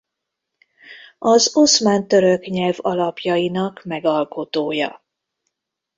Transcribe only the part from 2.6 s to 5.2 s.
alapjainak megalkotója.